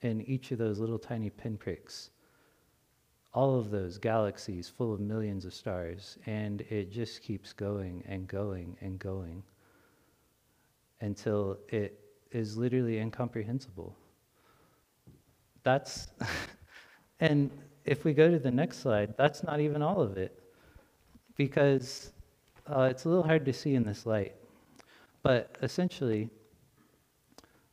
[0.00, 2.10] in each of those little tiny pinpricks
[3.34, 8.26] all of those galaxies full of millions of stars, and it just keeps going and
[8.26, 9.42] going and going
[11.00, 12.00] until it
[12.32, 13.94] is literally incomprehensible.
[15.62, 16.08] That's,
[17.20, 17.50] and
[17.84, 20.42] if we go to the next slide, that's not even all of it,
[21.36, 22.12] because
[22.66, 24.34] uh, it's a little hard to see in this light.
[25.22, 26.30] But essentially,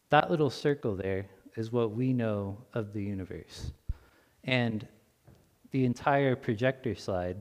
[0.09, 3.71] that little circle there is what we know of the universe.
[4.43, 4.87] And
[5.71, 7.37] the entire projector slide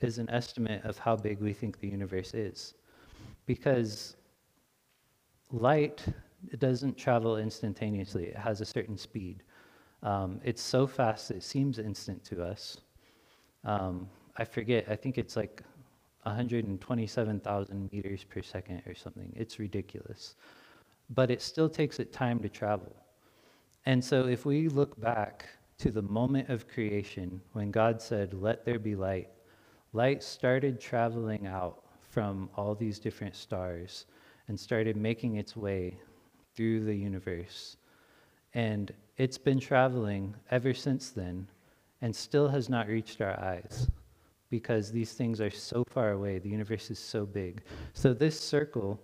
[0.00, 2.74] is an estimate of how big we think the universe is.
[3.46, 4.16] Because
[5.50, 6.04] light
[6.58, 9.42] doesn't travel instantaneously, it has a certain speed.
[10.02, 12.78] Um, it's so fast it seems instant to us.
[13.64, 15.62] Um, I forget, I think it's like
[16.24, 19.32] 127,000 meters per second or something.
[19.36, 20.34] It's ridiculous.
[21.10, 22.94] But it still takes it time to travel.
[23.86, 28.64] And so if we look back to the moment of creation when God said, Let
[28.64, 29.28] there be light,
[29.92, 34.06] light started traveling out from all these different stars
[34.48, 35.96] and started making its way
[36.54, 37.76] through the universe.
[38.54, 41.46] And it's been traveling ever since then
[42.02, 43.88] and still has not reached our eyes
[44.50, 46.38] because these things are so far away.
[46.38, 47.62] The universe is so big.
[47.94, 49.00] So, this circle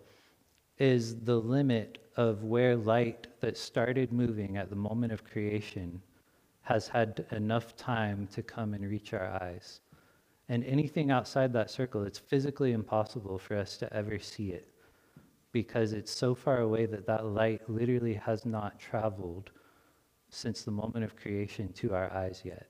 [0.76, 6.02] is the limit of where light that started moving at the moment of creation
[6.68, 9.80] has had enough time to come and reach our eyes.
[10.50, 14.68] And anything outside that circle, it's physically impossible for us to ever see it
[15.50, 19.50] because it's so far away that that light literally has not traveled
[20.28, 22.66] since the moment of creation to our eyes yet.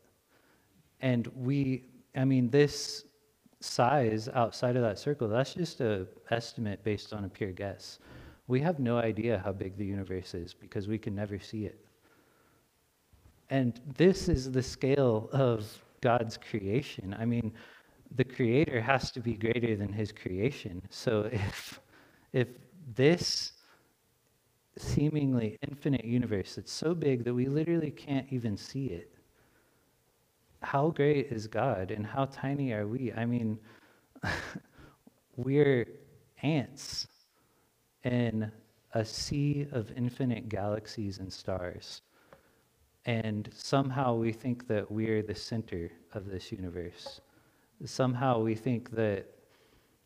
[1.00, 3.04] And we, I mean, this
[3.58, 7.98] size outside of that circle, that's just an estimate based on a pure guess.
[8.46, 11.87] We have no idea how big the universe is because we can never see it.
[13.50, 15.66] And this is the scale of
[16.00, 17.16] God's creation.
[17.18, 17.52] I mean,
[18.16, 20.82] the creator has to be greater than his creation.
[20.90, 21.80] So if
[22.32, 22.48] if
[22.94, 23.52] this
[24.76, 29.10] seemingly infinite universe that's so big that we literally can't even see it,
[30.62, 33.12] how great is God and how tiny are we?
[33.12, 33.58] I mean,
[35.36, 35.86] we're
[36.42, 37.06] ants
[38.04, 38.50] in
[38.92, 42.02] a sea of infinite galaxies and stars.
[43.08, 47.22] And somehow we think that we're the center of this universe.
[47.86, 49.24] Somehow we think that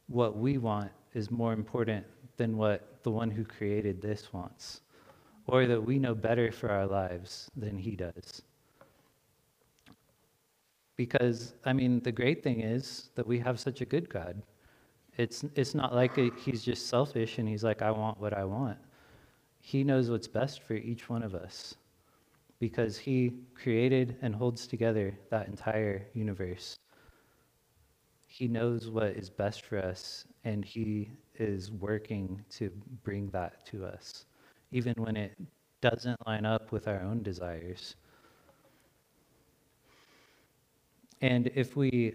[0.07, 4.82] what we want is more important than what the one who created this wants,
[5.48, 8.42] or that we know better for our lives than he does.
[10.94, 14.40] Because, I mean, the great thing is that we have such a good God.
[15.16, 18.44] It's, it's not like a, he's just selfish and he's like, I want what I
[18.44, 18.78] want.
[19.59, 21.74] He knows what's best for each one of us
[22.62, 26.76] because he created and holds together that entire universe.
[28.28, 31.10] He knows what is best for us and he
[31.40, 32.70] is working to
[33.02, 34.26] bring that to us,
[34.70, 35.36] even when it
[35.80, 37.96] doesn't line up with our own desires.
[41.20, 42.14] And if we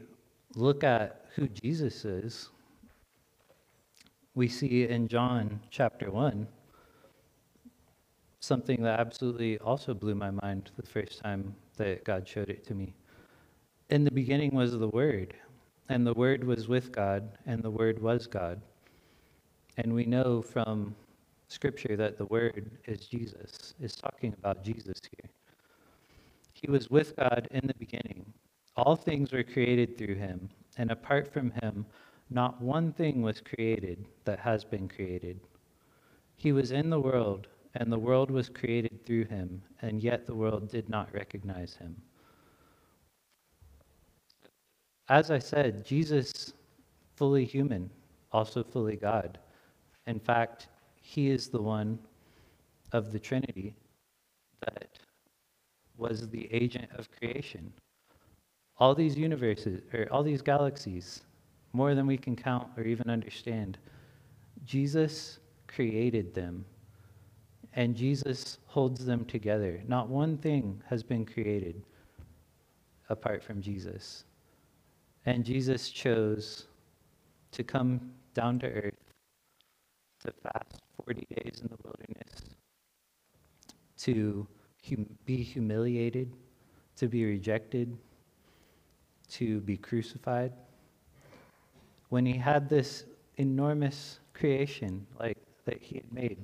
[0.55, 2.47] look at who Jesus is,
[4.33, 6.47] we see in John chapter 1
[8.39, 12.75] something that absolutely also blew my mind the first time that God showed it to
[12.75, 12.93] me.
[13.89, 15.33] In the beginning was the Word,
[15.89, 18.61] and the Word was with God, and the Word was God.
[19.77, 20.95] And we know from
[21.47, 25.29] Scripture that the Word is Jesus, is talking about Jesus here.
[26.53, 28.25] He was with God in the beginning.
[28.75, 31.85] All things were created through him, and apart from him,
[32.29, 35.39] not one thing was created that has been created.
[36.35, 40.35] He was in the world, and the world was created through him, and yet the
[40.35, 41.95] world did not recognize him.
[45.09, 46.53] As I said, Jesus,
[47.15, 47.89] fully human,
[48.31, 49.39] also fully God.
[50.05, 50.67] In fact,
[51.01, 51.99] he is the one
[52.91, 53.75] of the Trinity
[54.65, 54.89] that
[55.97, 57.71] was the agent of creation.
[58.77, 61.21] All these universes, or all these galaxies,
[61.73, 63.77] more than we can count or even understand.
[64.65, 66.65] Jesus created them,
[67.77, 69.83] and Jesus holds them together.
[69.87, 71.83] Not one thing has been created
[73.07, 74.23] apart from Jesus.
[75.27, 76.65] And Jesus chose
[77.51, 78.01] to come
[78.33, 79.13] down to earth
[80.21, 82.55] to fast 40 days in the wilderness,
[83.99, 84.47] to
[84.89, 86.33] hum- be humiliated,
[86.95, 87.95] to be rejected,
[89.29, 90.51] to be crucified
[92.09, 93.03] when he had this
[93.35, 96.43] enormous creation like that he had made.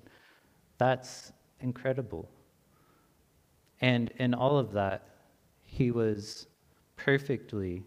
[0.84, 1.32] That's
[1.62, 2.28] incredible.
[3.80, 5.08] And in all of that,
[5.62, 6.48] he was
[6.98, 7.84] perfectly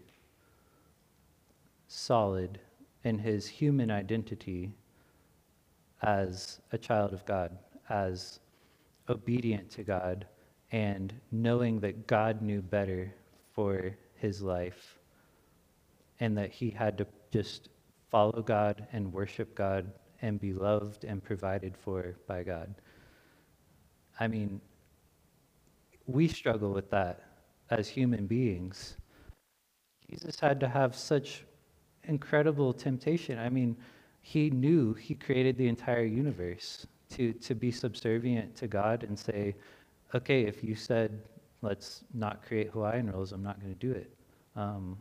[1.87, 2.59] solid
[3.03, 4.73] in his human identity
[6.01, 7.55] as a child of God,
[7.87, 8.39] as
[9.09, 10.25] obedient to God,
[10.71, 13.13] and knowing that God knew better
[13.53, 14.97] for his life
[16.19, 17.69] and that he had to just
[18.09, 19.85] follow God and worship God
[20.23, 22.73] and be loved and provided for by God.
[24.19, 24.61] I mean,
[26.05, 27.23] we struggle with that
[27.69, 28.95] as human beings.
[30.09, 31.43] Jesus had to have such
[32.05, 33.37] incredible temptation.
[33.37, 33.75] I mean,
[34.21, 39.55] he knew he created the entire universe to, to be subservient to God and say,
[40.15, 41.21] okay, if you said,
[41.61, 44.11] let's not create Hawaiian rolls, I'm not going to do it.
[44.55, 44.97] Um,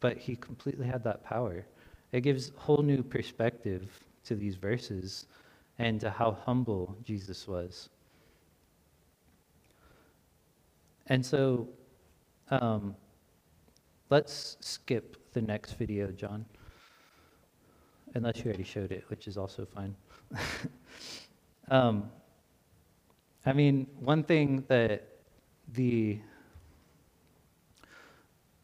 [0.00, 1.64] but he completely had that power.
[2.12, 3.88] It gives a whole new perspective
[4.24, 5.26] to these verses
[5.78, 7.88] and to how humble Jesus was.
[11.08, 11.68] And so
[12.50, 12.94] um,
[14.10, 16.44] let's skip the next video, John.
[18.14, 19.94] Unless you already showed it, which is also fine.
[21.70, 22.10] um,
[23.44, 25.08] I mean, one thing that
[25.74, 26.18] the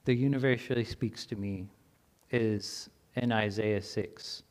[0.05, 1.67] the universe really speaks to me
[2.31, 4.43] is in Isaiah 6.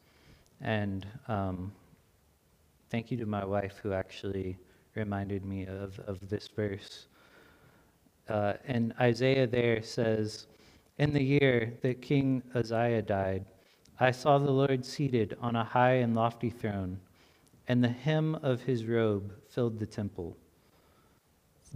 [0.61, 1.71] And um,
[2.89, 4.57] thank you to my wife who actually
[4.95, 7.07] reminded me of, of this verse.
[8.29, 10.47] Uh, and Isaiah there says,
[10.97, 13.45] In the year that King Uzziah died,
[13.99, 16.99] I saw the Lord seated on a high and lofty throne,
[17.67, 20.35] and the hem of his robe filled the temple.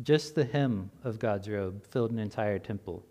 [0.03, 3.03] Just the hem of God's robe filled an entire temple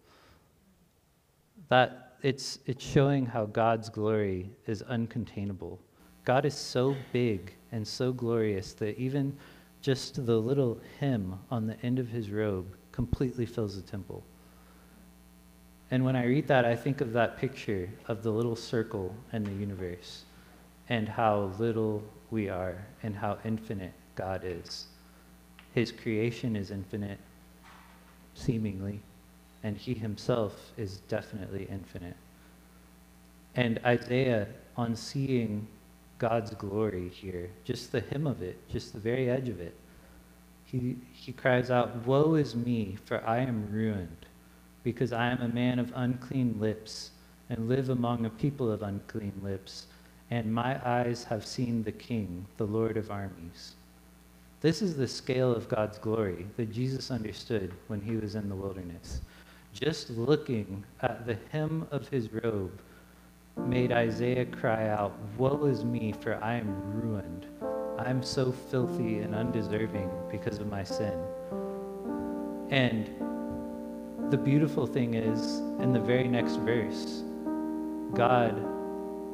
[1.68, 5.78] that it's, it's showing how God's glory is uncontainable.
[6.24, 9.37] God is so big and so glorious that even
[9.80, 12.66] just the little hem on the end of his robe
[12.97, 14.25] completely fills the temple.
[15.93, 19.45] And when I read that, I think of that picture of the little circle in
[19.45, 20.25] the universe
[20.89, 24.87] and how little we are and how infinite God is.
[25.75, 27.21] His creation is infinite,
[28.35, 29.01] seemingly
[29.67, 32.17] and he himself is definitely infinite.
[33.57, 35.67] And Isaiah, on seeing
[36.19, 39.75] God's glory here, just the hem of it, just the very edge of it.
[40.67, 44.27] He, he cries out, Woe is me, for I am ruined,
[44.83, 47.12] because I am a man of unclean lips,
[47.49, 49.87] and live among a people of unclean lips,
[50.31, 53.77] and my eyes have seen the King, the Lord of armies.
[54.61, 58.57] This is the scale of God's glory that Jesus understood when he was in the
[58.57, 59.21] wilderness.
[59.73, 62.81] Just looking at the hem of his robe
[63.57, 67.47] made Isaiah cry out, Woe is me, for I am ruined.
[67.99, 71.19] I am so filthy and undeserving because of my sin.
[72.71, 73.09] And
[74.31, 77.23] the beautiful thing is, in the very next verse,
[78.13, 78.55] God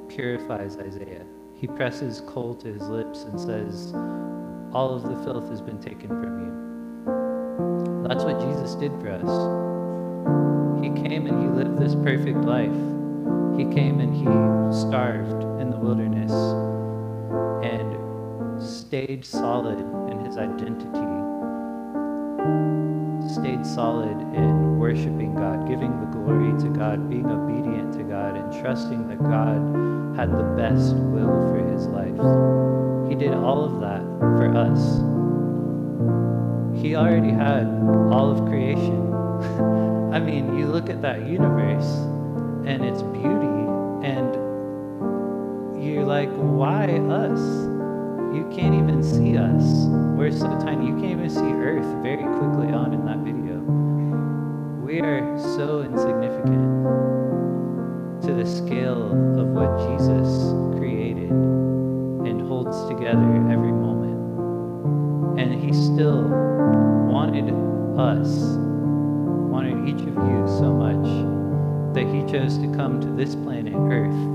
[0.09, 1.25] purifies Isaiah.
[1.57, 3.93] He presses coal to his lips and says,
[4.73, 8.09] All of the filth has been taken from you.
[8.09, 10.83] That's what Jesus did for us.
[10.85, 12.71] He came and he lived this perfect life.
[13.59, 14.25] He came and he
[14.79, 16.33] starved in the wilderness
[18.93, 19.78] stayed solid
[20.11, 20.84] in his identity,
[23.26, 28.53] stayed solid in worshiping God, giving the glory to God, being obedient to God, and
[28.61, 32.20] trusting that God had the best will for his life.
[33.09, 35.01] He did all of that for us.
[36.78, 37.64] He already had
[38.12, 39.14] all of creation.
[40.12, 41.88] I mean, you look at that universe
[42.66, 43.57] and its beauty,
[44.05, 44.34] and
[45.82, 47.62] you're like, why us?
[48.35, 49.62] You can't even see us.
[50.16, 50.87] We're so tiny.
[50.87, 53.61] You can't even see Earth very quickly on in that video.
[54.83, 56.62] We are so insignificant
[58.22, 65.39] to the scale of what Jesus created and holds together every moment.
[65.39, 66.22] And He still
[67.12, 67.51] wanted
[67.99, 68.28] us,
[69.51, 71.43] wanted each of you so much
[71.95, 74.32] that he chose to come to this planet, Earth,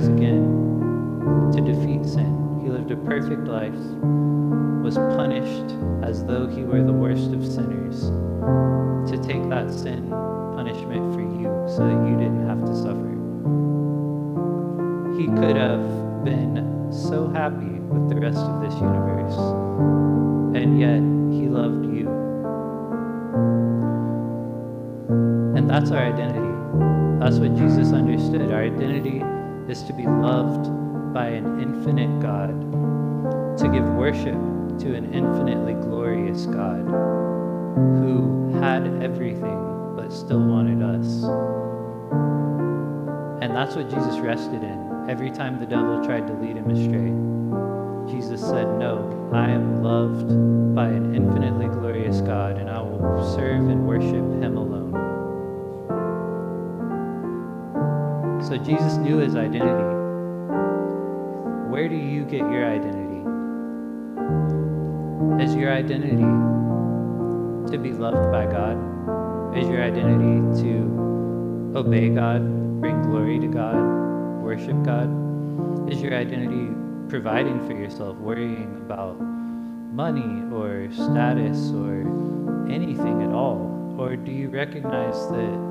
[0.00, 2.60] rise again to defeat sin.
[2.62, 3.74] He lived a perfect life,
[4.82, 8.00] was punished as though he were the worst of sinners,
[9.10, 10.08] to take that sin
[10.56, 13.10] punishment for you so that you didn't have to suffer.
[15.18, 19.36] He could have been so happy with the rest of this universe,
[20.56, 21.00] and yet
[21.38, 22.08] he loved you
[25.56, 26.46] And that's our identity.
[27.20, 28.50] That's what Jesus understood.
[28.50, 29.22] Our identity
[29.70, 30.68] is to be loved
[31.14, 32.50] by an infinite God,
[33.56, 34.34] to give worship
[34.80, 36.84] to an infinitely glorious God
[37.76, 41.22] who had everything but still wanted us.
[43.42, 48.10] And that's what Jesus rested in every time the devil tried to lead him astray.
[48.12, 53.68] Jesus said, No, I am loved by an infinitely glorious God, and I will serve
[53.68, 54.58] and worship him
[58.50, 59.84] So Jesus knew his identity.
[61.70, 63.20] Where do you get your identity?
[65.44, 66.26] Is your identity
[67.70, 69.56] to be loved by God?
[69.56, 72.42] Is your identity to obey God,
[72.80, 73.76] bring glory to God,
[74.42, 75.08] worship God?
[75.88, 76.74] Is your identity
[77.08, 82.00] providing for yourself, worrying about money or status or
[82.68, 83.94] anything at all?
[83.96, 85.70] Or do you recognize that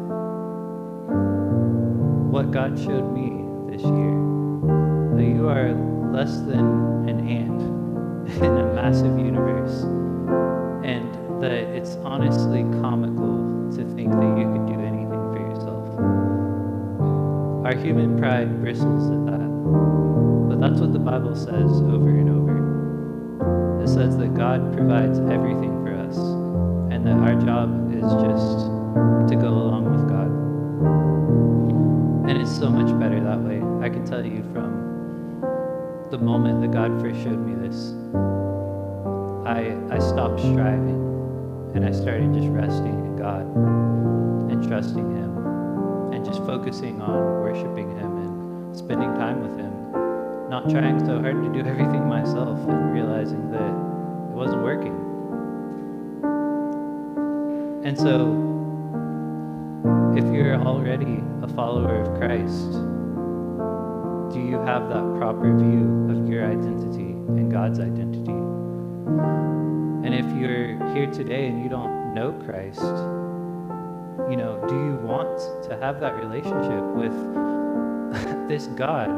[2.29, 4.13] what God showed me this year,
[5.17, 5.73] that you are
[6.13, 7.59] less than an ant
[8.43, 9.81] in a massive universe,
[10.85, 15.99] and that it's honestly comical to think that you could do anything for yourself.
[17.65, 19.49] Our human pride bristles at that.
[20.49, 23.83] But that's what the Bible says over and over.
[23.83, 26.17] It says that God provides everything for us,
[26.93, 28.69] and that our job is just
[29.29, 31.58] to go along with God.
[32.29, 33.57] And it's so much better that way.
[33.83, 35.41] I can tell you from
[36.11, 37.89] the moment that God first showed me this,
[39.49, 43.41] I, I stopped striving and I started just resting in God
[44.51, 49.73] and trusting Him and just focusing on worshiping Him and spending time with Him
[50.51, 54.93] not trying so hard to do everything myself and realizing that it wasn't working.
[57.83, 58.37] And so,
[60.15, 61.23] if you're already
[61.55, 62.71] follower of Christ,
[64.33, 68.31] do you have that proper view of your identity and God's identity?
[70.05, 72.81] And if you're here today and you don't know Christ,
[74.29, 77.13] you know, do you want to have that relationship with
[78.47, 79.09] this God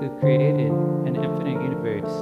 [0.00, 2.12] who created an infinite universe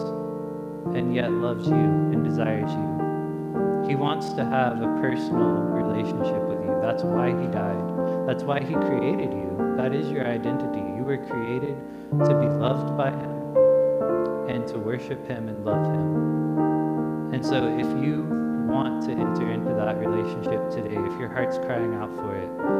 [0.95, 3.89] and yet loves you and desires you.
[3.89, 6.79] He wants to have a personal relationship with you.
[6.81, 7.94] That's why he died.
[8.27, 9.75] That's why He created you.
[9.77, 10.81] That is your identity.
[10.81, 11.77] You were created
[12.11, 13.57] to be loved by Him
[14.49, 17.33] and to worship Him and love Him.
[17.35, 18.23] And so, if you
[18.69, 22.75] want to enter into that relationship today, if your heart's crying out for it,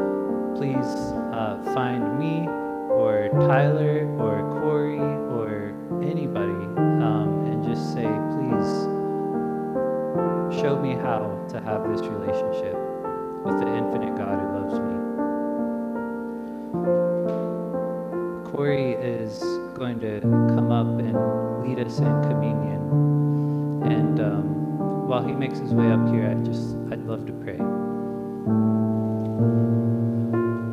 [0.57, 0.87] please
[1.35, 2.49] uh, find me
[2.95, 6.53] or Tyler or Corey or anybody
[7.03, 8.85] um, and just say, please
[10.61, 12.77] show me how to have this relationship
[13.45, 15.04] with the infinite God who loves me.
[18.55, 19.41] Corey is
[19.75, 23.83] going to come up and lead us in communion.
[23.83, 27.59] And um, while he makes his way up here, I just, I'd love to pray.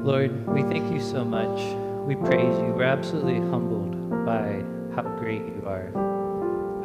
[0.05, 1.59] Lord, we thank you so much.
[2.05, 2.71] We praise you.
[2.77, 4.63] We're absolutely humbled by
[4.95, 5.89] how great you are,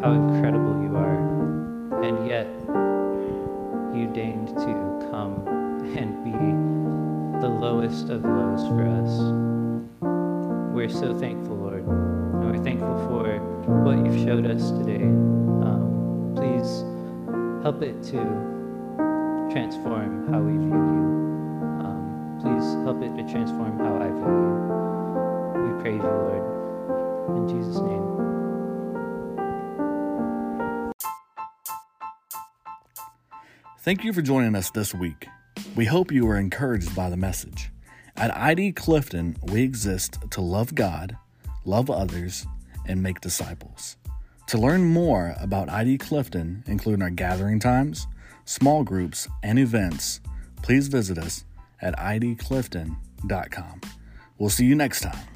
[0.01, 2.03] how incredible you are.
[2.05, 2.47] And yet,
[3.95, 5.47] you deigned to come
[5.95, 6.33] and be
[7.43, 9.56] the lowest of lows for us.
[10.77, 11.87] We're so thankful, Lord.
[11.87, 13.39] And we're thankful for
[13.83, 15.05] what you've showed us today.
[15.05, 16.85] Um, please
[17.63, 18.21] help it to
[19.51, 21.03] transform how we view you.
[21.81, 24.37] Um, please help it to transform how I view
[25.65, 25.65] you.
[25.65, 26.45] We praise you, Lord.
[27.39, 28.05] In Jesus' name.
[33.81, 35.27] Thank you for joining us this week.
[35.75, 37.71] We hope you were encouraged by the message.
[38.19, 41.19] At ID Clifton, we exist to love God,
[41.67, 42.47] love others,
[42.87, 43.99] and make disciples.
[44.47, 48.07] To learn more about ID Clifton, including our gathering times,
[48.47, 50.21] small groups, and events,
[50.63, 51.45] please visit us
[51.83, 53.81] at idclifton.com.
[54.39, 55.27] We'll see you next time.